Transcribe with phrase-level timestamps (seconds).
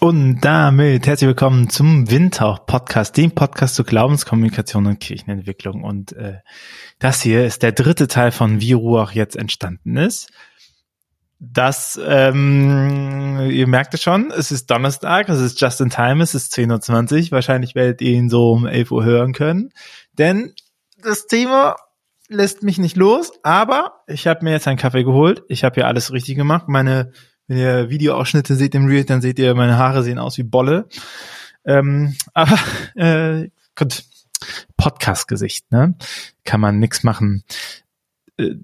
[0.00, 5.84] Und damit herzlich willkommen zum Windhauch Podcast, dem Podcast zur Glaubenskommunikation und Kirchenentwicklung.
[5.84, 6.38] Und äh,
[6.98, 10.30] das hier ist der dritte Teil von wie Ruach jetzt entstanden ist.
[11.38, 16.34] Das, ähm, ihr merkt es schon, es ist Donnerstag, es ist just in time, es
[16.34, 17.32] ist 10.20 Uhr.
[17.32, 19.68] Wahrscheinlich werdet ihr ihn so um 11 Uhr hören können.
[20.14, 20.54] Denn
[20.96, 21.76] das Thema
[22.26, 25.42] lässt mich nicht los, aber ich habe mir jetzt einen Kaffee geholt.
[25.48, 26.68] Ich habe hier alles richtig gemacht.
[26.68, 27.12] Meine
[27.50, 30.88] wenn ihr Videoausschnitte seht im Reel, dann seht ihr, meine Haare sehen aus wie Bolle.
[31.64, 32.56] Ähm, aber
[32.94, 34.04] äh, gut,
[34.76, 35.96] Podcast-Gesicht, ne?
[36.44, 37.42] Kann man nix machen.
[38.36, 38.54] Äh,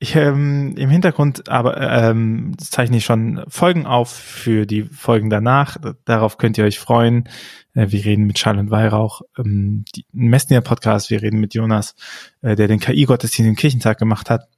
[0.00, 5.76] ich, ähm, Im Hintergrund aber ähm, zeichne ich schon Folgen auf für die Folgen danach.
[6.04, 7.28] Darauf könnt ihr euch freuen.
[7.74, 11.08] Äh, wir reden mit Schall und Weihrauch, ähm, die Messner Podcast.
[11.08, 11.94] Wir reden mit Jonas,
[12.42, 14.48] äh, der den KI-Gottesdienst im Kirchentag gemacht hat.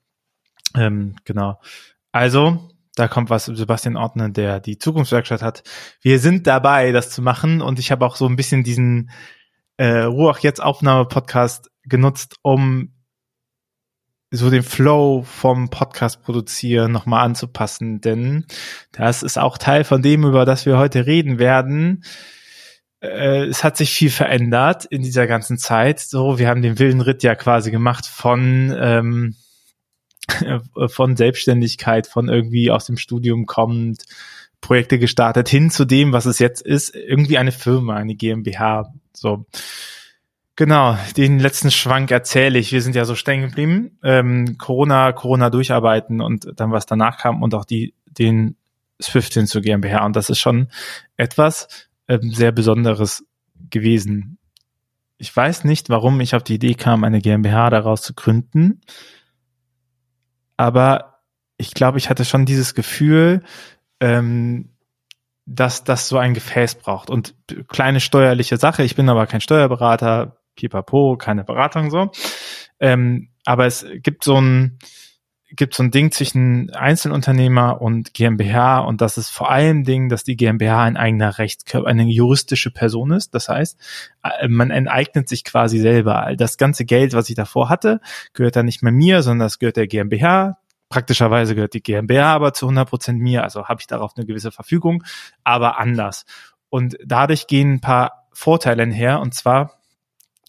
[0.74, 1.60] Ähm, genau.
[2.10, 5.62] Also da kommt was Sebastian Ordner, der die Zukunftswerkstatt hat.
[6.00, 9.10] Wir sind dabei, das zu machen und ich habe auch so ein bisschen diesen
[9.76, 12.94] äh, Ruach jetzt Aufnahme Podcast genutzt, um
[14.30, 18.46] so den Flow vom Podcast produzieren nochmal anzupassen, denn
[18.92, 22.02] das ist auch Teil von dem, über das wir heute reden werden.
[23.00, 26.00] Äh, es hat sich viel verändert in dieser ganzen Zeit.
[26.00, 29.36] So, wir haben den wilden Ritt ja quasi gemacht von ähm,
[30.88, 34.04] von Selbstständigkeit, von irgendwie aus dem Studium kommend,
[34.60, 38.92] Projekte gestartet, hin zu dem, was es jetzt ist, irgendwie eine Firma, eine GmbH.
[39.12, 39.46] So.
[40.56, 42.72] Genau, den letzten Schwank erzähle ich.
[42.72, 43.98] Wir sind ja so stehen geblieben.
[44.02, 48.56] Ähm, Corona, Corona durcharbeiten und dann was danach kam und auch die, den
[49.00, 50.04] Swift hin zur GmbH.
[50.04, 50.68] Und das ist schon
[51.16, 53.26] etwas ähm, sehr Besonderes
[53.70, 54.38] gewesen.
[55.18, 58.80] Ich weiß nicht, warum ich auf die Idee kam, eine GmbH daraus zu gründen
[60.56, 61.20] aber
[61.58, 63.42] ich glaube, ich hatte schon dieses Gefühl,
[64.00, 64.70] ähm,
[65.46, 67.08] dass das so ein Gefäß braucht.
[67.08, 67.34] Und
[67.68, 72.10] kleine steuerliche Sache, ich bin aber kein Steuerberater, pipapo, keine Beratung so.
[72.80, 74.78] Ähm, aber es gibt so ein,
[75.50, 80.24] gibt so ein Ding zwischen Einzelunternehmer und GmbH und das ist vor allem Ding, dass
[80.24, 83.34] die GmbH ein eigener Rechtskörper, eine juristische Person ist.
[83.34, 83.78] Das heißt,
[84.24, 86.34] äh, man enteignet sich quasi selber.
[86.36, 88.00] Das ganze Geld, was ich davor hatte,
[88.32, 90.58] gehört dann nicht mehr mir, sondern das gehört der GmbH.
[90.88, 94.50] Praktischerweise gehört die GmbH aber zu 100 Prozent mir, also habe ich darauf eine gewisse
[94.50, 95.04] Verfügung,
[95.44, 96.24] aber anders.
[96.68, 99.80] Und dadurch gehen ein paar Vorteile her und zwar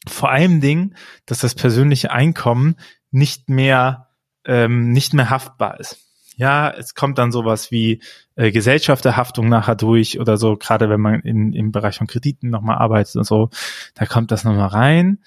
[0.08, 2.76] vor allem Ding, dass das persönliche Einkommen
[3.12, 4.07] nicht mehr
[4.48, 5.98] ähm, nicht mehr haftbar ist.
[6.38, 8.02] Ja, es kommt dann sowas wie
[8.36, 12.78] äh, Gesellschafterhaftung nachher durch oder so, gerade wenn man in, im Bereich von Krediten nochmal
[12.78, 13.50] arbeitet und so,
[13.96, 15.20] da kommt das nochmal rein.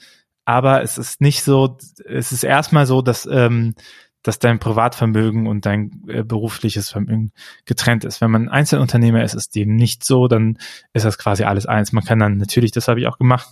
[0.44, 3.74] Aber es ist nicht so, es ist erstmal so, dass, ähm,
[4.22, 7.32] dass dein Privatvermögen und dein äh, berufliches Vermögen
[7.64, 8.20] getrennt ist.
[8.20, 10.58] Wenn man Einzelunternehmer ist, ist dem nicht so, dann
[10.92, 11.92] ist das quasi alles eins.
[11.92, 13.48] Man kann dann natürlich, das habe ich auch gemacht,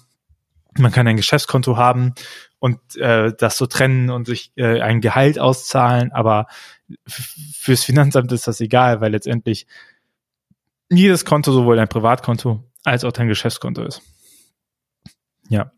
[0.79, 2.15] man kann ein Geschäftskonto haben
[2.59, 6.47] und äh, das so trennen und sich äh, ein Gehalt auszahlen, aber
[7.07, 9.67] fürs Finanzamt ist das egal, weil letztendlich
[10.91, 14.03] jedes Konto sowohl ein Privatkonto als auch dein Geschäftskonto ist.
[15.49, 15.73] Ja.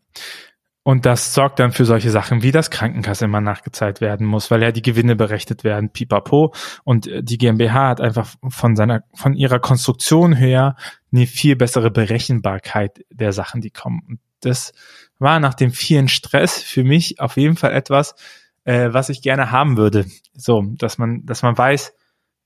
[0.83, 4.63] Und das sorgt dann für solche Sachen wie das Krankenkasse immer nachgezahlt werden muss, weil
[4.63, 6.55] ja die Gewinne berechnet werden, pipapo.
[6.83, 10.75] Und äh, die GmbH hat einfach von seiner, von ihrer Konstruktion her
[11.13, 14.01] eine viel bessere Berechenbarkeit der Sachen, die kommen.
[14.07, 14.73] Und das
[15.21, 18.15] war nach dem vielen Stress für mich auf jeden Fall etwas,
[18.63, 20.05] äh, was ich gerne haben würde.
[20.33, 21.93] So, dass man, dass man weiß,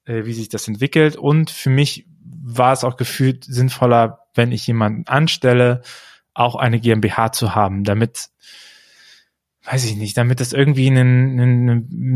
[0.05, 1.15] äh, wie sich das entwickelt.
[1.15, 5.81] Und für mich war es auch gefühlt sinnvoller, wenn ich jemanden anstelle,
[6.33, 8.27] auch eine GmbH zu haben, damit,
[9.63, 11.69] weiß ich nicht, damit es irgendwie einen, einen,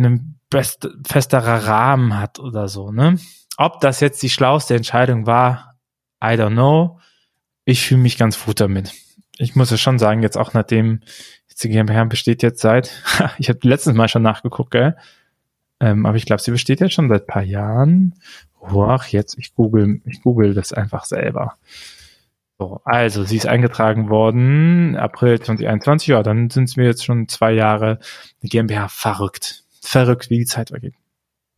[0.03, 3.17] einen best, festerer Rahmen hat oder so, ne?
[3.55, 5.77] Ob das jetzt die schlauste Entscheidung war,
[6.21, 6.99] I don't know.
[7.65, 8.93] Ich fühle mich ganz gut damit
[9.39, 10.99] ich muss es schon sagen, jetzt auch nachdem
[11.47, 13.01] jetzt die GmbH besteht jetzt seit,
[13.39, 14.95] ich habe letztens mal schon nachgeguckt, gell?
[15.79, 18.15] Ähm, aber ich glaube, sie besteht jetzt schon seit paar Jahren.
[18.61, 21.55] Ach, jetzt, ich google, ich google das einfach selber.
[22.57, 27.29] So, also, sie ist eingetragen worden, April 2021, ja, dann sind es mir jetzt schon
[27.29, 27.99] zwei Jahre
[28.43, 29.63] die GmbH verrückt.
[29.81, 30.95] Verrückt, wie die Zeit vergeht.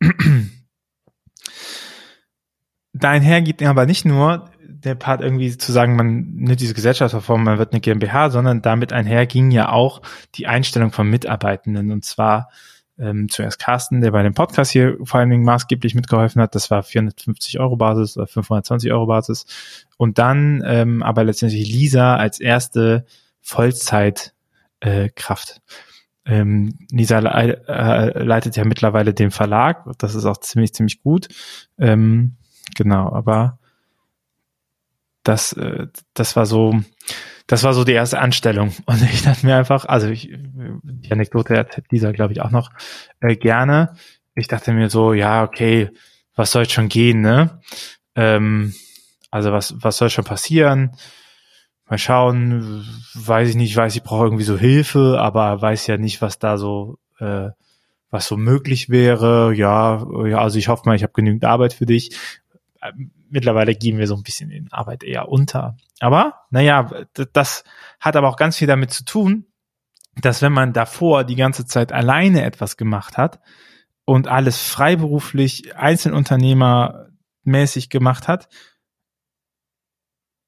[2.92, 4.48] Dahin her geht aber nicht nur
[4.84, 8.92] der Part irgendwie zu sagen, man nimmt diese Gesellschaftsreform, man wird eine GmbH, sondern damit
[8.92, 10.02] einher ging ja auch
[10.34, 12.48] die Einstellung von Mitarbeitenden und zwar
[12.98, 16.54] ähm, zuerst Carsten, der bei dem Podcast hier vor allen Dingen maßgeblich mitgeholfen hat.
[16.54, 19.46] Das war 450 Euro Basis oder 520 Euro Basis.
[19.96, 23.04] Und dann ähm, aber letztendlich Lisa als erste
[23.40, 24.34] Vollzeitkraft.
[24.80, 25.62] Äh, Kraft.
[26.26, 29.84] ähm, Lisa le äh, leitet ja mittlerweile den Verlag.
[29.98, 31.28] Das ist auch ziemlich, ziemlich gut.
[31.78, 32.36] Ähm,
[32.76, 33.58] genau, aber
[35.22, 36.80] das, äh, das war so,
[37.46, 38.72] das war so die erste Anstellung.
[38.86, 42.70] Und ich dachte mir einfach, also ich, die Anekdote erzählt dieser, glaube ich, auch noch
[43.20, 43.94] äh, gerne.
[44.34, 45.90] Ich dachte mir so, ja, okay,
[46.34, 47.60] was soll schon gehen, ne?
[48.14, 48.74] Ähm,
[49.30, 50.92] also was, was soll schon passieren?
[51.88, 56.22] Mal schauen, weiß ich nicht, weiß, ich brauche irgendwie so Hilfe, aber weiß ja nicht,
[56.22, 57.50] was da so, äh,
[58.10, 59.52] was so möglich wäre.
[59.54, 62.16] Ja, ja, also ich hoffe mal, ich habe genügend Arbeit für dich.
[63.28, 65.76] Mittlerweile gehen wir so ein bisschen in Arbeit eher unter.
[66.00, 66.90] Aber, naja,
[67.32, 67.64] das
[68.00, 69.46] hat aber auch ganz viel damit zu tun,
[70.20, 73.40] dass wenn man davor die ganze Zeit alleine etwas gemacht hat
[74.04, 78.48] und alles freiberuflich, Einzelunternehmermäßig gemacht hat,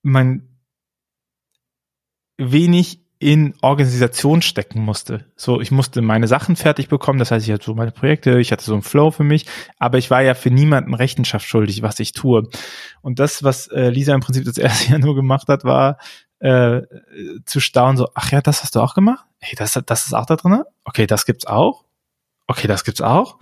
[0.02, 0.60] man
[2.36, 5.24] wenig in Organisation stecken musste.
[5.34, 8.52] So, ich musste meine Sachen fertig bekommen, das heißt, ich hatte so meine Projekte, ich
[8.52, 9.46] hatte so einen Flow für mich,
[9.78, 12.46] aber ich war ja für niemanden Rechenschaft schuldig, was ich tue.
[13.00, 15.96] Und das, was äh, Lisa im Prinzip das erste Jahr nur gemacht hat, war
[16.40, 16.82] äh,
[17.46, 19.24] zu staunen, so, ach ja, das hast du auch gemacht?
[19.38, 20.62] Hey, das, das ist auch da drin?
[20.84, 21.86] Okay, das gibt's auch?
[22.46, 23.38] Okay, das gibt's auch?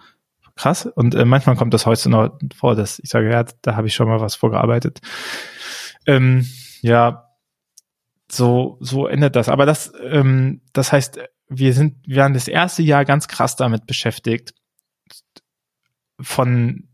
[0.54, 0.86] Krass.
[0.86, 3.94] Und äh, manchmal kommt das heute noch vor, dass ich sage, ja, da habe ich
[3.94, 5.00] schon mal was vorgearbeitet.
[6.06, 6.46] Ähm,
[6.82, 7.31] ja,
[8.34, 9.48] so, so endet das.
[9.48, 11.18] Aber das, ähm, das heißt,
[11.48, 14.54] wir sind, wir waren das erste Jahr ganz krass damit beschäftigt,
[16.18, 16.88] von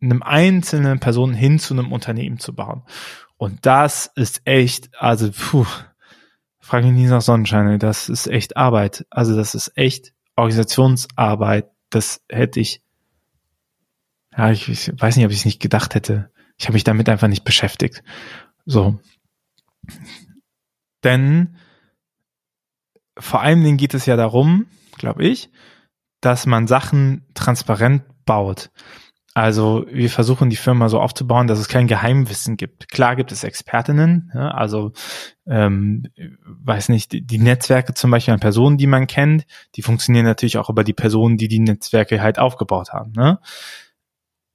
[0.00, 2.82] einem einzelnen Person hin zu einem Unternehmen zu bauen.
[3.36, 5.66] Und das ist echt, also, puh,
[6.60, 9.06] frage ich nie nach Sonnenschein, das ist echt Arbeit.
[9.10, 11.70] Also, das ist echt Organisationsarbeit.
[11.90, 12.82] Das hätte ich,
[14.34, 16.30] ja, ich, ich weiß nicht, ob ich es nicht gedacht hätte.
[16.56, 18.02] Ich habe mich damit einfach nicht beschäftigt.
[18.64, 18.98] So.
[21.04, 21.56] Denn
[23.18, 24.66] vor allen Dingen geht es ja darum,
[24.96, 25.50] glaube ich,
[26.20, 28.70] dass man Sachen transparent baut.
[29.32, 32.88] Also wir versuchen die Firma so aufzubauen, dass es kein Geheimwissen gibt.
[32.88, 34.92] Klar gibt es Expertinnen, ja, also
[35.46, 36.08] ähm,
[36.44, 40.58] weiß nicht, die, die Netzwerke zum Beispiel an Personen, die man kennt, die funktionieren natürlich
[40.58, 43.12] auch über die Personen, die die Netzwerke halt aufgebaut haben.
[43.12, 43.38] Ne?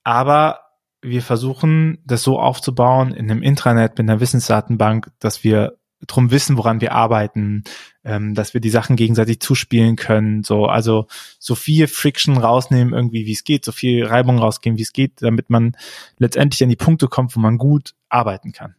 [0.04, 0.60] Aber
[1.02, 5.78] wir versuchen das so aufzubauen in einem Intranet mit einer Wissensdatenbank, dass wir
[6.08, 7.64] drum wissen, woran wir arbeiten,
[8.04, 11.08] ähm, dass wir die Sachen gegenseitig zuspielen können, so also
[11.40, 15.22] so viel Friction rausnehmen irgendwie, wie es geht, so viel Reibung rausgehen, wie es geht,
[15.22, 15.76] damit man
[16.18, 18.76] letztendlich an die Punkte kommt, wo man gut arbeiten kann.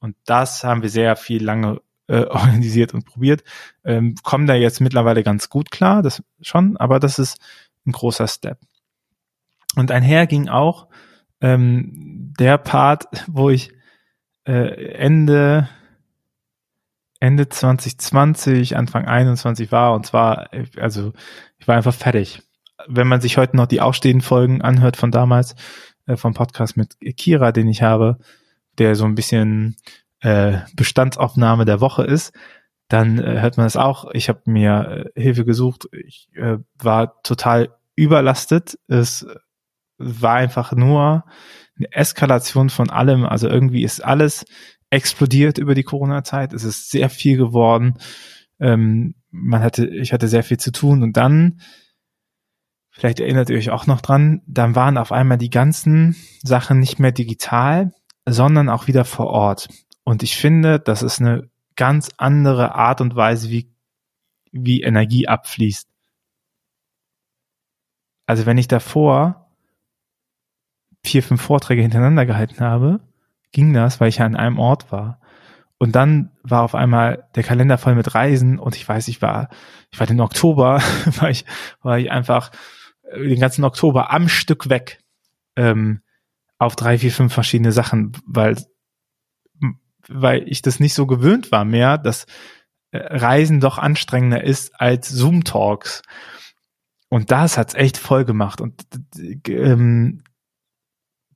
[0.00, 3.42] Und das haben wir sehr viel lange äh, organisiert und probiert,
[3.84, 7.38] ähm, kommen da jetzt mittlerweile ganz gut klar, das schon, aber das ist
[7.86, 8.58] ein großer Step.
[9.76, 10.88] Und einher ging auch
[11.40, 13.72] ähm, der Part, wo ich
[14.44, 15.68] äh, Ende
[17.20, 21.12] Ende 2020, Anfang 21 war und zwar, also
[21.58, 22.42] ich war einfach fertig.
[22.88, 25.54] Wenn man sich heute noch die ausstehenden Folgen anhört von damals,
[26.06, 28.18] äh, vom Podcast mit Kira, den ich habe,
[28.78, 29.76] der so ein bisschen
[30.20, 32.32] äh, Bestandsaufnahme der Woche ist,
[32.88, 34.10] dann äh, hört man es auch.
[34.12, 35.88] Ich habe mir äh, Hilfe gesucht.
[35.92, 38.78] Ich äh, war total überlastet.
[38.88, 39.26] Es
[39.98, 41.24] war einfach nur
[41.76, 43.24] eine Eskalation von allem.
[43.24, 44.44] Also irgendwie ist alles
[44.90, 46.52] explodiert über die Corona-Zeit.
[46.52, 47.98] Es ist sehr viel geworden.
[48.58, 51.60] Ähm, man hatte, ich hatte sehr viel zu tun und dann,
[52.90, 56.98] vielleicht erinnert ihr euch auch noch dran, dann waren auf einmal die ganzen Sachen nicht
[56.98, 57.92] mehr digital,
[58.26, 59.68] sondern auch wieder vor Ort.
[60.04, 63.72] Und ich finde, das ist eine ganz andere Art und Weise, wie,
[64.50, 65.88] wie Energie abfließt.
[68.26, 69.50] Also wenn ich davor
[71.02, 73.00] vier, fünf Vorträge hintereinander gehalten habe,
[73.52, 75.20] ging das, weil ich ja an einem Ort war.
[75.78, 79.48] Und dann war auf einmal der Kalender voll mit Reisen und ich weiß, ich war,
[79.90, 80.82] ich war den Oktober,
[81.20, 81.44] war ich,
[81.82, 82.50] war ich einfach
[83.10, 85.00] äh, den ganzen Oktober am Stück weg
[85.56, 86.02] ähm,
[86.58, 88.56] auf drei, vier, fünf verschiedene Sachen, weil
[90.08, 92.26] weil ich das nicht so gewöhnt war mehr, dass
[92.90, 96.02] äh, Reisen doch anstrengender ist als Zoom-Talks.
[97.08, 98.84] Und das hat's echt voll gemacht und
[99.48, 100.22] ähm,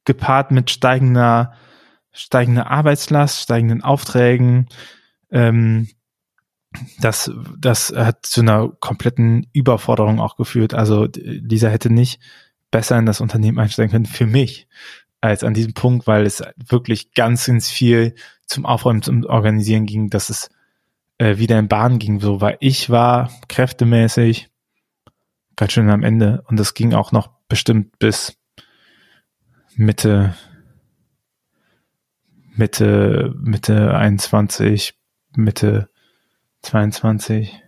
[0.04, 1.54] gepaart mit steigender
[2.14, 4.68] steigende Arbeitslast, steigenden Aufträgen.
[5.30, 5.88] Ähm,
[7.00, 10.74] das, das hat zu einer kompletten Überforderung auch geführt.
[10.74, 12.20] Also Lisa hätte nicht
[12.70, 14.66] besser in das Unternehmen einsteigen können für mich
[15.20, 18.14] als an diesem Punkt, weil es wirklich ganz ins viel
[18.46, 20.50] zum Aufräumen, zum Organisieren ging, dass es
[21.18, 24.50] äh, wieder in Bahn ging, so weil ich war kräftemäßig
[25.56, 28.36] ganz schön am Ende und das ging auch noch bestimmt bis
[29.76, 30.34] Mitte
[32.56, 34.94] Mitte, Mitte 21,
[35.36, 35.88] Mitte
[36.62, 37.60] 22.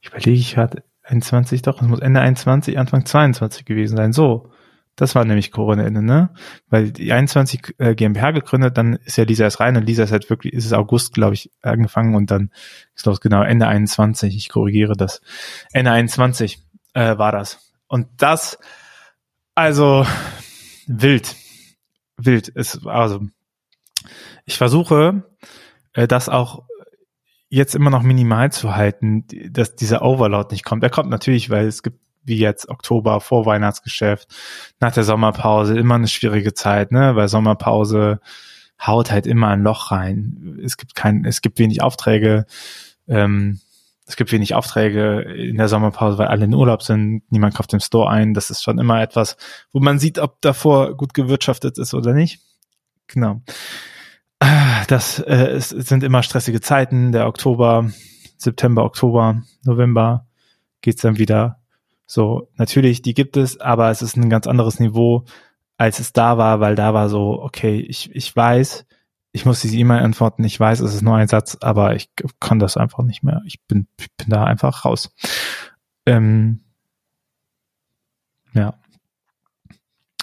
[0.00, 4.12] Ich überlege, ich hatte 21 doch, es muss Ende 21, Anfang 22 gewesen sein.
[4.12, 4.50] So,
[4.96, 6.30] Das war nämlich Corona-Ende, ne?
[6.68, 10.12] Weil die 21 äh, GmbH gegründet, dann ist ja Lisa erst rein und Lisa ist
[10.12, 12.50] halt wirklich, ist es August, glaube ich, angefangen und dann
[12.94, 15.22] ist los genau Ende 21, ich korrigiere das.
[15.72, 16.62] Ende 21
[16.94, 17.72] äh, war das.
[17.88, 18.58] Und das,
[19.54, 20.06] also
[20.86, 21.34] wild.
[22.16, 23.26] Wild ist, also
[24.44, 25.24] ich versuche,
[25.92, 26.64] äh, das auch
[27.48, 30.84] jetzt immer noch minimal zu halten, dass dieser Overload nicht kommt.
[30.84, 34.28] Er kommt natürlich, weil es gibt wie jetzt Oktober, Vorweihnachtsgeschäft,
[34.78, 37.16] nach der Sommerpause immer eine schwierige Zeit, ne?
[37.16, 38.20] Weil Sommerpause
[38.80, 40.58] haut halt immer ein Loch rein.
[40.62, 42.46] Es gibt kein, es gibt wenig Aufträge,
[43.08, 43.60] ähm,
[44.06, 47.80] es gibt wenig Aufträge in der Sommerpause, weil alle in Urlaub sind, niemand kauft im
[47.80, 48.34] Store ein.
[48.34, 49.36] Das ist schon immer etwas,
[49.72, 52.40] wo man sieht, ob davor gut gewirtschaftet ist oder nicht.
[53.12, 53.42] Genau.
[54.88, 57.12] Das äh, es sind immer stressige Zeiten.
[57.12, 57.90] Der Oktober,
[58.38, 60.26] September, Oktober, November
[60.80, 61.60] geht's dann wieder
[62.06, 65.26] so, natürlich, die gibt es, aber es ist ein ganz anderes Niveau,
[65.76, 68.84] als es da war, weil da war so, okay, ich, ich weiß,
[69.30, 72.58] ich muss diese E-Mail antworten, ich weiß, es ist nur ein Satz, aber ich kann
[72.58, 73.42] das einfach nicht mehr.
[73.46, 75.14] Ich bin, ich bin da einfach raus.
[76.04, 76.62] Ähm,
[78.54, 78.74] ja.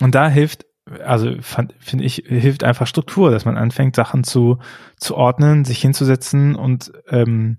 [0.01, 0.65] Und da hilft,
[1.03, 4.60] also finde ich, hilft einfach Struktur, dass man anfängt, Sachen zu,
[4.98, 7.58] zu ordnen, sich hinzusetzen und ähm,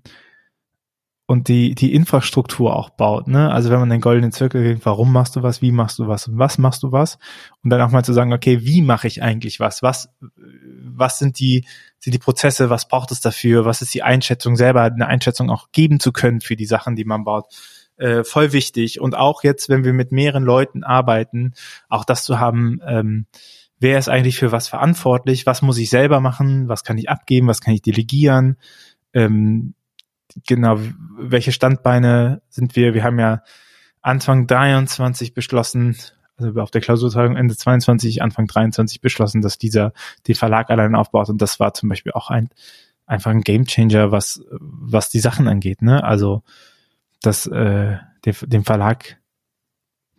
[1.29, 3.27] und die, die Infrastruktur auch baut.
[3.27, 3.51] Ne?
[3.51, 6.27] Also wenn man den goldenen Zirkel kriegt, warum machst du was, wie machst du was
[6.27, 7.19] und was machst du was?
[7.63, 9.83] Und dann auch mal zu sagen, okay, wie mache ich eigentlich was?
[9.83, 10.09] Was,
[10.81, 11.67] was sind die,
[11.99, 13.63] sind die Prozesse, was braucht es dafür?
[13.63, 17.05] Was ist die Einschätzung selber, eine Einschätzung auch geben zu können für die Sachen, die
[17.05, 17.45] man baut?
[17.99, 19.01] Äh, voll wichtig.
[19.01, 21.53] Und auch jetzt, wenn wir mit mehreren Leuten arbeiten,
[21.89, 23.25] auch das zu haben, ähm,
[23.79, 27.47] wer ist eigentlich für was verantwortlich, was muss ich selber machen, was kann ich abgeben,
[27.47, 28.57] was kann ich delegieren,
[29.13, 29.73] ähm,
[30.47, 30.79] genau,
[31.17, 32.93] welche Standbeine sind wir?
[32.93, 33.41] Wir haben ja
[34.01, 35.97] Anfang 23 beschlossen,
[36.37, 39.91] also auf der Klausurtagung Ende 22, Anfang 23 beschlossen, dass dieser
[40.27, 41.29] den Verlag allein aufbaut.
[41.29, 42.49] Und das war zum Beispiel auch ein
[43.05, 45.81] einfach ein Gamechanger, was was die Sachen angeht.
[45.81, 46.03] Ne?
[46.03, 46.43] Also
[47.21, 49.17] dass äh, der, dem Verlag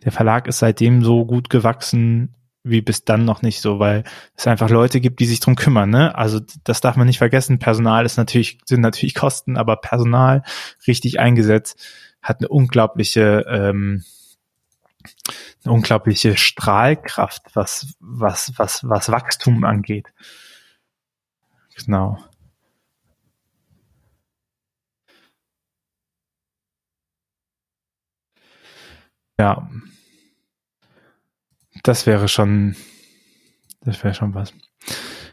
[0.03, 4.03] der Verlag ist seitdem so gut gewachsen wie bis dann noch nicht so, weil
[4.35, 6.15] es einfach Leute gibt, die sich drum kümmern, ne?
[6.15, 7.57] Also das darf man nicht vergessen.
[7.57, 10.43] Personal ist natürlich, sind natürlich Kosten, aber Personal
[10.85, 11.79] richtig eingesetzt
[12.21, 14.03] hat eine unglaubliche, ähm,
[15.63, 20.13] eine unglaubliche Strahlkraft, was, was, was, was Wachstum angeht.
[21.75, 22.19] Genau.
[29.41, 29.67] Ja,
[31.81, 32.75] das wäre schon,
[33.83, 34.53] das wäre schon was.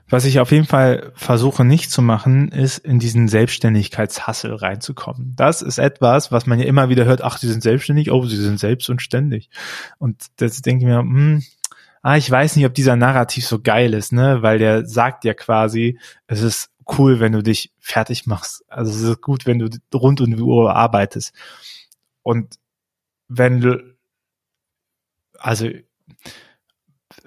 [0.08, 5.34] Was ich auf jeden Fall versuche nicht zu machen, ist in diesen Selbstständigkeitshassel reinzukommen.
[5.36, 8.38] Das ist etwas, was man ja immer wieder hört, ach, sie sind selbstständig, oh, sie
[8.38, 9.50] sind selbst und ständig.
[9.98, 11.42] Und das denke ich mir, hm,
[12.00, 15.34] ah, ich weiß nicht, ob dieser Narrativ so geil ist, ne, weil der sagt ja
[15.34, 15.98] quasi,
[16.28, 18.64] es ist cool, wenn du dich fertig machst.
[18.68, 21.34] Also es ist gut, wenn du rund um die Uhr arbeitest.
[22.22, 22.54] Und
[23.28, 23.60] wenn
[25.38, 25.68] also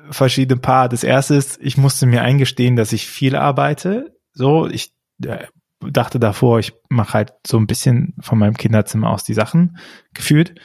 [0.10, 0.90] verschiedene Paar.
[0.90, 4.16] Das erste ist, ich musste mir eingestehen, dass ich viel arbeite.
[4.34, 5.46] So, ich äh,
[5.80, 9.78] dachte davor, ich mache halt so ein bisschen von meinem Kinderzimmer aus die Sachen
[10.14, 10.60] gefühlt.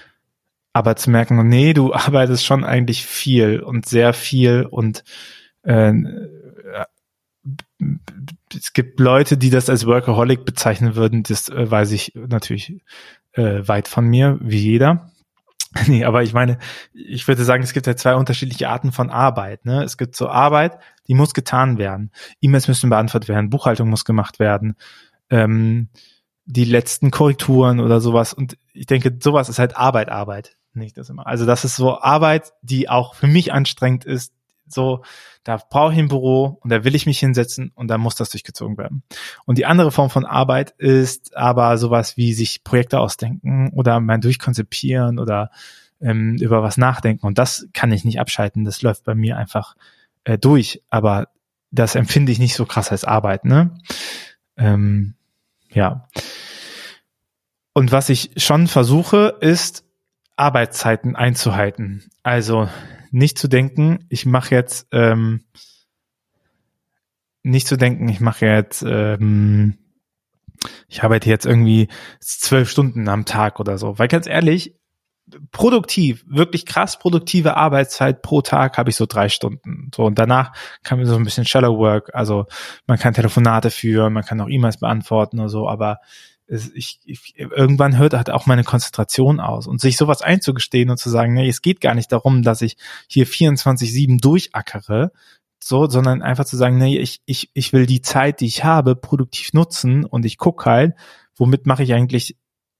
[0.73, 5.05] Aber zu merken, nee, du arbeitest schon eigentlich viel und sehr viel und
[5.63, 5.93] äh,
[8.55, 11.23] es gibt Leute, die das als Workaholic bezeichnen würden.
[11.23, 12.81] Das äh, weiß ich natürlich
[13.33, 15.13] äh, weit von mir, wie jeder.
[15.87, 16.59] Nee, aber ich meine,
[16.93, 19.65] ich würde sagen, es gibt ja zwei unterschiedliche Arten von Arbeit.
[19.65, 19.83] Ne?
[19.83, 20.79] Es gibt so Arbeit,
[21.09, 22.11] die muss getan werden.
[22.41, 24.77] E-Mails müssen beantwortet werden, Buchhaltung muss gemacht werden,
[25.31, 25.89] ähm,
[26.45, 28.33] die letzten Korrekturen oder sowas.
[28.33, 30.57] Und ich denke, sowas ist halt Arbeit, Arbeit.
[30.75, 31.27] Nicht das immer.
[31.27, 34.33] Also das ist so Arbeit, die auch für mich anstrengend ist.
[34.69, 35.03] So,
[35.45, 38.31] da brauche ich ein Büro und da will ich mich hinsetzen und da muss das
[38.31, 39.03] durchgezogen werden.
[39.45, 44.19] Und die andere Form von Arbeit ist aber sowas wie sich Projekte ausdenken oder mal
[44.19, 45.51] durchkonzipieren oder
[46.01, 47.27] ähm, über was nachdenken.
[47.27, 48.65] Und das kann ich nicht abschalten.
[48.65, 49.77] Das läuft bei mir einfach
[50.25, 50.83] äh, durch.
[50.91, 51.29] Aber
[51.71, 53.79] das empfinde ich nicht so krass als Arbeit, ne?
[54.57, 55.15] Ähm,
[55.71, 56.09] ja.
[57.73, 59.85] Und was ich schon versuche, ist
[60.37, 62.05] Arbeitszeiten einzuhalten.
[62.23, 62.69] Also
[63.11, 65.45] nicht zu denken, ich mache jetzt ähm,
[67.43, 69.79] nicht zu denken, ich mache jetzt ähm,
[70.89, 71.89] ich arbeite jetzt irgendwie
[72.21, 73.99] zwölf Stunden am Tag oder so.
[73.99, 74.75] Weil ganz ehrlich,
[75.51, 79.91] produktiv, wirklich krass produktive Arbeitszeit pro Tag habe ich so drei Stunden.
[79.95, 80.53] So und danach
[80.85, 82.47] kann man so ein bisschen Shallow Work, also
[82.87, 85.99] man kann Telefonate führen, man kann auch E-Mails beantworten oder so, aber
[86.49, 91.11] ich, ich, irgendwann hört halt auch meine Konzentration aus und sich sowas einzugestehen und zu
[91.11, 92.77] sagen, nee, es geht gar nicht darum, dass ich
[93.09, 95.11] hier 24/7 durchackere,
[95.63, 98.95] so, sondern einfach zu sagen, nee, ich, ich, ich will die Zeit, die ich habe,
[98.95, 100.95] produktiv nutzen und ich guck halt,
[101.37, 102.37] womit mache ich eigentlich,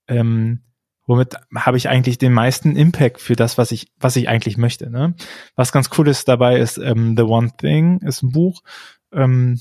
[0.07, 0.63] ähm,
[1.07, 4.91] womit habe ich eigentlich den meisten Impact für das, was ich, was ich eigentlich möchte.
[4.91, 5.15] Ne?
[5.57, 8.63] Was ganz cool ist dabei ist ähm, The One Thing, ist ein Buch,
[9.13, 9.61] ähm,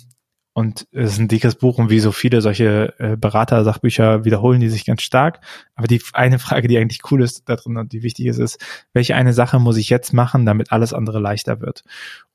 [0.58, 4.70] und es ist ein dickes Buch und wie so viele solche äh, Berater-Sachbücher wiederholen die
[4.70, 5.42] sich ganz stark.
[5.76, 8.66] Aber die eine Frage, die eigentlich cool ist da drin und die wichtig ist, ist,
[8.94, 11.84] welche eine Sache muss ich jetzt machen, damit alles andere leichter wird?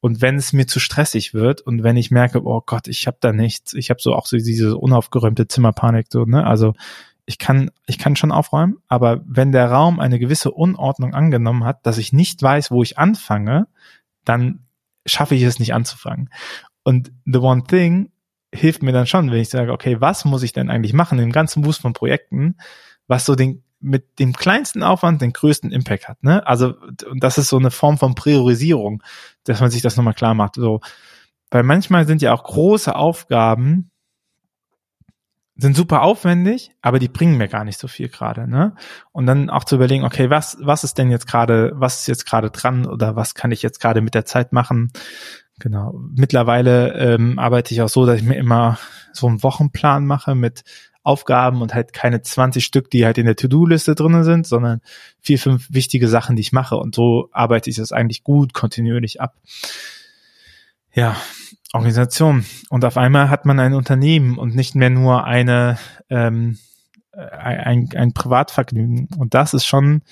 [0.01, 3.17] Und wenn es mir zu stressig wird und wenn ich merke, oh Gott, ich habe
[3.21, 6.47] da nichts, ich habe so auch so diese unaufgeräumte Zimmerpanik, so, ne?
[6.47, 6.75] Also
[7.25, 11.87] ich kann, ich kann schon aufräumen, aber wenn der Raum eine gewisse Unordnung angenommen hat,
[11.87, 13.67] dass ich nicht weiß, wo ich anfange,
[14.27, 14.67] dann
[15.07, 16.29] schaffe ich es nicht anzufangen.
[16.83, 18.11] Und The One Thing
[18.53, 21.33] hilft mir dann schon, wenn ich sage, okay, was muss ich denn eigentlich machen im
[21.33, 22.57] ganzen Boost von Projekten,
[23.07, 26.23] was so den mit dem kleinsten Aufwand den größten Impact hat.
[26.23, 26.47] Ne?
[26.47, 26.75] Also
[27.11, 29.03] und das ist so eine Form von Priorisierung,
[29.45, 30.57] dass man sich das nochmal klar macht.
[30.57, 30.81] So,
[31.51, 33.91] weil manchmal sind ja auch große Aufgaben
[35.57, 38.75] sind super aufwendig, aber die bringen mir gar nicht so viel gerade, ne?
[39.13, 42.25] Und dann auch zu überlegen, okay, was was ist denn jetzt gerade, was ist jetzt
[42.27, 44.91] gerade dran oder was kann ich jetzt gerade mit der Zeit machen?
[45.61, 46.01] Genau.
[46.17, 48.79] Mittlerweile ähm, arbeite ich auch so, dass ich mir immer
[49.13, 50.65] so einen Wochenplan mache mit
[51.03, 54.81] Aufgaben und halt keine 20 Stück, die halt in der To-Do-Liste drinnen sind, sondern
[55.21, 56.77] vier, fünf wichtige Sachen, die ich mache.
[56.77, 59.37] Und so arbeite ich das eigentlich gut kontinuierlich ab.
[60.93, 61.17] Ja,
[61.73, 62.45] Organisation.
[62.69, 66.59] Und auf einmal hat man ein Unternehmen und nicht mehr nur eine ähm,
[67.13, 69.09] ein, ein Privatvergnügen.
[69.17, 70.03] Und das ist schon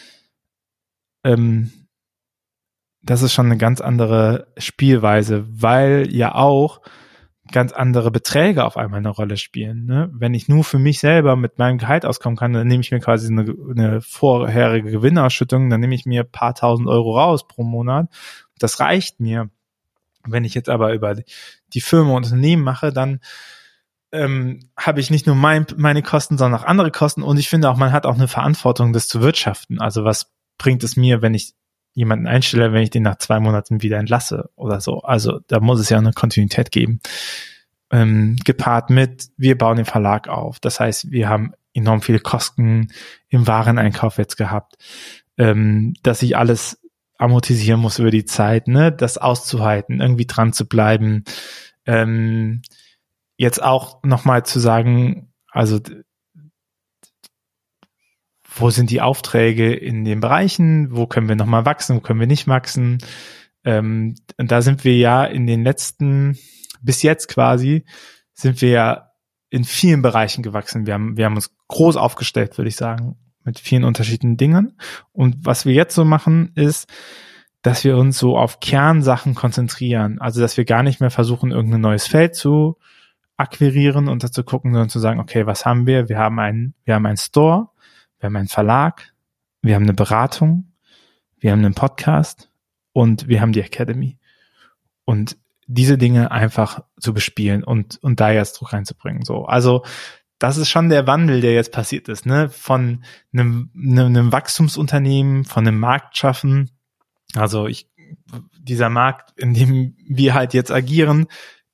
[1.25, 1.73] ähm,
[3.09, 6.83] das ist schon eine ganz andere Spielweise, weil ja auch
[7.50, 9.87] ganz andere Beträge auf einmal eine Rolle spielen.
[9.87, 10.11] Ne?
[10.12, 13.00] Wenn ich nur für mich selber mit meinem Gehalt auskommen kann, dann nehme ich mir
[13.00, 18.11] quasi eine, eine vorherige Gewinnausschüttung, dann nehme ich mir paar tausend Euro raus pro Monat.
[18.59, 19.49] Das reicht mir.
[20.27, 21.17] Wenn ich jetzt aber über
[21.73, 23.21] die Firma und Unternehmen mache, dann
[24.12, 27.23] ähm, habe ich nicht nur mein, meine Kosten, sondern auch andere Kosten.
[27.23, 29.81] Und ich finde auch, man hat auch eine Verantwortung, das zu wirtschaften.
[29.81, 31.55] Also was bringt es mir, wenn ich
[31.99, 35.01] jemanden einstelle, wenn ich den nach zwei Monaten wieder entlasse oder so.
[35.01, 37.01] Also da muss es ja eine Kontinuität geben.
[37.91, 40.61] Ähm, gepaart mit, wir bauen den Verlag auf.
[40.61, 42.93] Das heißt, wir haben enorm viele Kosten
[43.31, 44.77] im Wareneinkauf jetzt gehabt,
[45.39, 46.81] ähm, dass ich alles
[47.17, 51.25] amortisieren muss über die Zeit, ne, das auszuhalten, irgendwie dran zu bleiben.
[51.85, 52.63] Ähm,
[53.37, 55.81] jetzt auch nochmal zu sagen, also
[58.61, 62.27] wo sind die Aufträge in den Bereichen, wo können wir nochmal wachsen, wo können wir
[62.27, 62.99] nicht wachsen.
[63.64, 66.38] Ähm, und da sind wir ja in den letzten,
[66.81, 67.85] bis jetzt quasi,
[68.33, 69.11] sind wir ja
[69.51, 70.87] in vielen Bereichen gewachsen.
[70.87, 74.79] Wir haben, wir haben uns groß aufgestellt, würde ich sagen, mit vielen unterschiedlichen Dingen.
[75.12, 76.88] Und was wir jetzt so machen, ist,
[77.62, 80.21] dass wir uns so auf Kernsachen konzentrieren.
[80.21, 82.77] Also, dass wir gar nicht mehr versuchen, irgendein neues Feld zu
[83.37, 86.09] akquirieren und dazu gucken, sondern zu sagen, okay, was haben wir?
[86.09, 87.71] Wir haben einen, wir haben einen Store,
[88.18, 89.12] wir haben einen Verlag,
[89.62, 90.72] wir haben eine Beratung,
[91.38, 92.50] wir haben einen Podcast
[92.92, 94.18] und wir haben die Academy.
[95.04, 99.24] Und diese Dinge einfach zu bespielen und, und da jetzt Druck reinzubringen.
[99.24, 99.85] So, also
[100.38, 102.48] das ist schon der Wandel, der jetzt passiert ist, ne?
[102.48, 106.70] Von einem, einem Wachstumsunternehmen, von einem Markt schaffen.
[107.35, 107.90] Also ich,
[108.59, 111.26] dieser Markt, in dem wir halt jetzt agieren,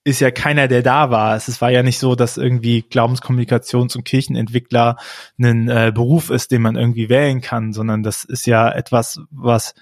[0.05, 1.35] ist ja keiner, der da war.
[1.35, 4.99] Es war ja nicht so, dass irgendwie Glaubenskommunikations- und Kirchenentwickler
[5.39, 9.75] ein äh, Beruf ist, den man irgendwie wählen kann, sondern das ist ja etwas, was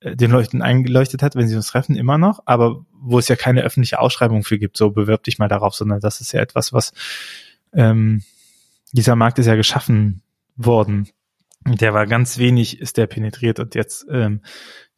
[0.00, 3.36] äh, den Leuten eingeleuchtet hat, wenn sie uns treffen, immer noch, aber wo es ja
[3.36, 6.72] keine öffentliche Ausschreibung für gibt, so bewirb dich mal darauf, sondern das ist ja etwas,
[6.72, 6.92] was
[7.72, 8.22] ähm,
[8.92, 10.22] dieser Markt ist ja geschaffen
[10.56, 11.08] worden.
[11.64, 14.40] Der war ganz wenig, ist der penetriert und jetzt ähm,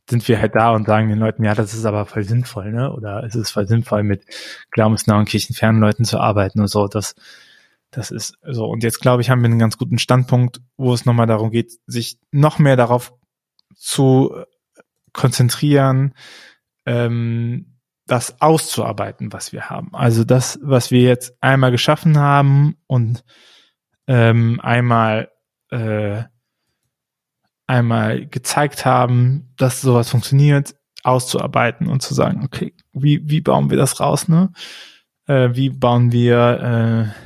[0.09, 2.93] sind wir halt da und sagen den Leuten, ja, das ist aber voll sinnvoll, ne?
[2.93, 4.25] Oder es ist voll sinnvoll, mit
[4.71, 6.89] glaubensnahen kirchenfernen Leuten zu arbeiten und so.
[6.89, 7.15] Das,
[7.91, 8.67] das ist so.
[8.67, 11.73] Und jetzt glaube ich, haben wir einen ganz guten Standpunkt, wo es nochmal darum geht,
[11.87, 13.13] sich noch mehr darauf
[13.75, 14.35] zu
[15.13, 16.15] konzentrieren,
[16.87, 19.95] ähm, das auszuarbeiten, was wir haben.
[19.95, 23.25] Also das, was wir jetzt einmal geschaffen haben und
[24.07, 25.31] ähm, einmal
[25.71, 26.23] äh,
[27.69, 33.77] einmal gezeigt haben, dass sowas funktioniert, auszuarbeiten und zu sagen, okay, wie, wie bauen wir
[33.77, 34.51] das raus, ne?
[35.27, 37.21] Äh, wie bauen wir, äh,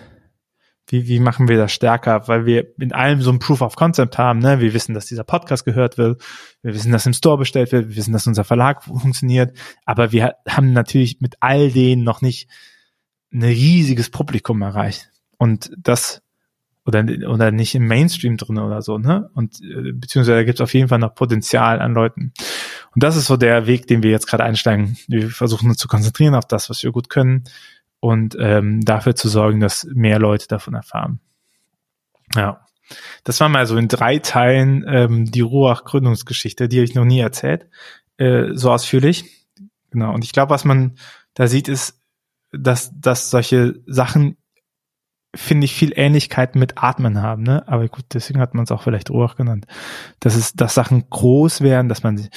[0.89, 4.19] wie, wie machen wir das stärker, weil wir in allem so ein Proof of Concept
[4.19, 4.61] haben, ne?
[4.61, 6.23] Wir wissen, dass dieser Podcast gehört wird,
[6.61, 10.35] wir wissen, dass im Store bestellt wird, wir wissen, dass unser Verlag funktioniert, aber wir
[10.49, 12.51] haben natürlich mit all denen noch nicht
[13.33, 15.09] ein riesiges Publikum erreicht.
[15.39, 16.22] Und das
[16.85, 19.31] oder, oder nicht im Mainstream drin oder so, ne?
[19.35, 22.33] Und äh, beziehungsweise da gibt es auf jeden Fall noch Potenzial an Leuten.
[22.95, 24.97] Und das ist so der Weg, den wir jetzt gerade einsteigen.
[25.07, 27.45] Wir versuchen uns zu konzentrieren auf das, was wir gut können
[28.01, 31.21] und ähm, dafür zu sorgen, dass mehr Leute davon erfahren.
[32.35, 32.67] Ja.
[33.25, 37.69] Das war mal so in drei Teilen ähm, die Ruach-Gründungsgeschichte, die ich noch nie erzählt,
[38.19, 39.47] äh, so ausführlich.
[39.91, 40.13] Genau.
[40.13, 40.97] Und ich glaube, was man
[41.35, 42.01] da sieht, ist,
[42.51, 44.37] dass, dass solche Sachen
[45.35, 47.67] finde ich, viel Ähnlichkeit mit Atmen haben, ne?
[47.67, 49.67] Aber gut, deswegen hat man es auch vielleicht Ruach genannt.
[50.21, 52.29] Dass es, dass Sachen groß werden, dass man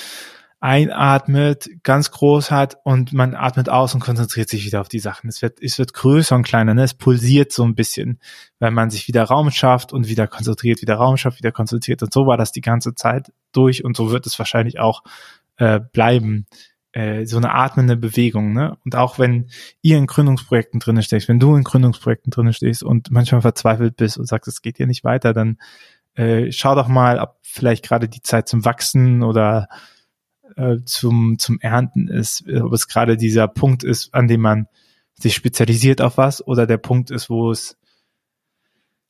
[0.61, 5.27] einatmet, ganz groß hat und man atmet aus und konzentriert sich wieder auf die Sachen.
[5.29, 6.83] Es wird, es wird größer und kleiner, ne?
[6.83, 8.19] Es pulsiert so ein bisschen,
[8.59, 12.01] weil man sich wieder Raum schafft und wieder konzentriert, wieder Raum schafft, wieder konzentriert.
[12.01, 15.03] Und so war das die ganze Zeit durch und so wird es wahrscheinlich auch
[15.57, 16.47] äh, bleiben
[16.95, 18.77] äh, so eine atmende Bewegung, ne?
[18.85, 19.49] Und auch wenn
[19.81, 24.17] ihr in Gründungsprojekten drinne stehst, wenn du in Gründungsprojekten drinne stehst und manchmal verzweifelt bist
[24.17, 25.57] und sagst, es geht hier nicht weiter, dann
[26.15, 29.67] äh, schau doch mal, ob vielleicht gerade die Zeit zum Wachsen oder
[30.55, 34.67] äh, zum, zum Ernten ist, ob es gerade dieser Punkt ist, an dem man
[35.15, 37.77] sich spezialisiert auf was oder der Punkt ist, wo es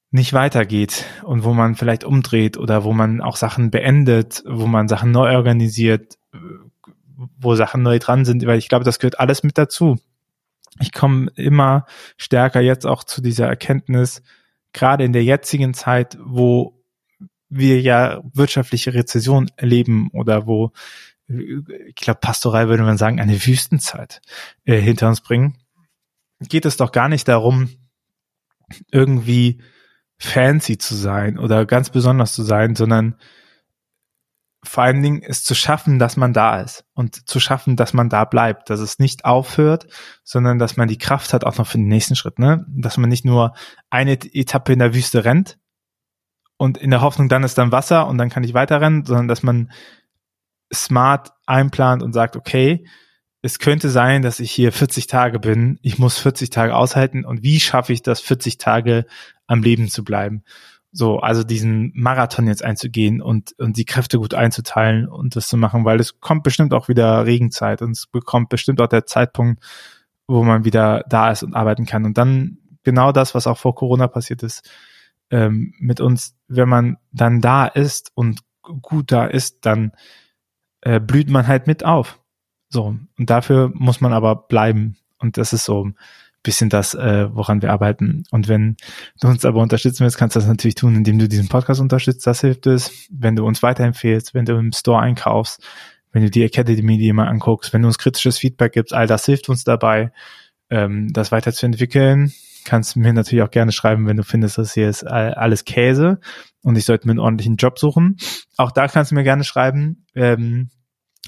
[0.09, 4.87] nicht weitergeht und wo man vielleicht umdreht oder wo man auch Sachen beendet, wo man
[4.87, 6.17] Sachen neu organisiert,
[7.45, 9.97] wo Sachen neu dran sind, weil ich glaube, das gehört alles mit dazu.
[10.81, 11.85] Ich komme immer
[12.17, 14.21] stärker jetzt auch zu dieser Erkenntnis,
[14.73, 16.83] gerade in der jetzigen Zeit, wo
[17.49, 20.71] wir ja wirtschaftliche Rezession erleben oder wo,
[21.27, 24.21] ich glaube, pastoral würde man sagen, eine Wüstenzeit
[24.65, 25.57] äh, hinter uns bringen,
[26.41, 27.69] geht es doch gar nicht darum,
[28.91, 29.61] irgendwie
[30.17, 33.15] fancy zu sein oder ganz besonders zu sein, sondern
[34.65, 38.09] vor allen Dingen ist zu schaffen, dass man da ist und zu schaffen, dass man
[38.09, 39.87] da bleibt, dass es nicht aufhört,
[40.23, 42.65] sondern dass man die Kraft hat auch noch für den nächsten Schritt, ne?
[42.69, 43.53] Dass man nicht nur
[43.89, 45.57] eine Etappe in der Wüste rennt
[46.57, 49.43] und in der Hoffnung, dann ist dann Wasser und dann kann ich weiterrennen, sondern dass
[49.43, 49.71] man
[50.73, 52.85] smart einplant und sagt, okay,
[53.41, 57.43] es könnte sein, dass ich hier 40 Tage bin, ich muss 40 Tage aushalten und
[57.43, 59.05] wie schaffe ich das, 40 Tage
[59.45, 60.43] am Leben zu bleiben?
[60.97, 65.57] So, also diesen Marathon jetzt einzugehen und, und die Kräfte gut einzuteilen und das zu
[65.57, 69.61] machen, weil es kommt bestimmt auch wieder Regenzeit und es bekommt bestimmt auch der Zeitpunkt,
[70.25, 72.05] wo man wieder da ist und arbeiten kann.
[72.05, 74.69] Und dann genau das, was auch vor Corona passiert ist,
[75.31, 79.91] ähm, mit uns, wenn man dann da ist und gut da ist, dann
[80.79, 82.21] äh, blüht man halt mit auf.
[82.69, 84.95] So, und dafür muss man aber bleiben.
[85.17, 85.91] Und das ist so
[86.45, 88.23] bisschen das, äh, woran wir arbeiten.
[88.31, 88.77] Und wenn
[89.19, 92.25] du uns aber unterstützen willst, kannst du das natürlich tun, indem du diesen Podcast unterstützt.
[92.25, 93.07] Das hilft es.
[93.11, 95.61] Wenn du uns weiterempfehlst, wenn du im Store einkaufst,
[96.13, 99.25] wenn du die Academy dir mal anguckst, wenn du uns kritisches Feedback gibst, all das
[99.25, 100.13] hilft uns dabei,
[100.69, 102.31] ähm, das weiterzuentwickeln.
[102.63, 106.19] Kannst mir natürlich auch gerne schreiben, wenn du findest, dass hier ist alles Käse
[106.63, 108.17] und ich sollte mir einen ordentlichen Job suchen.
[108.57, 110.05] Auch da kannst du mir gerne schreiben.
[110.15, 110.69] Ähm,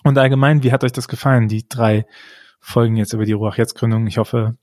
[0.04, 2.06] und allgemein, wie hat euch das gefallen, die drei
[2.60, 4.08] Folgen jetzt über die Ruach Jetzt Gründung?
[4.08, 4.58] Ich hoffe,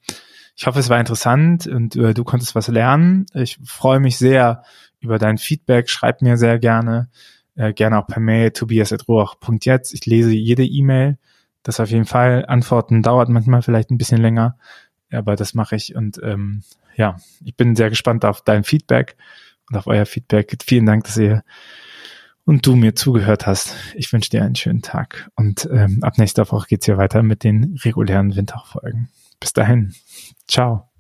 [0.57, 3.27] ich hoffe, es war interessant und äh, du konntest was lernen.
[3.35, 4.63] Ich freue mich sehr
[5.01, 5.91] über dein Feedback.
[5.91, 7.09] Schreib mir sehr gerne,
[7.57, 9.93] äh, gerne auch per Mail tobias.roach.jetzt.
[9.95, 11.19] Ich lese jede E-Mail.
[11.65, 12.45] Das auf jeden Fall.
[12.47, 14.57] Antworten dauert manchmal vielleicht ein bisschen länger,
[15.11, 15.97] aber das mache ich.
[15.97, 16.63] Und ähm,
[16.97, 19.17] ja, ich bin sehr gespannt auf dein Feedback
[19.69, 20.57] und auf euer Feedback.
[20.65, 21.43] Vielen Dank, dass ihr
[22.45, 23.75] und du mir zugehört hast.
[23.95, 25.31] Ich wünsche dir einen schönen Tag.
[25.35, 29.09] Und ähm, ab nächster Woche geht's hier weiter mit den regulären Winterfolgen.
[29.41, 29.95] Bis dahin.
[30.49, 30.94] Ciao.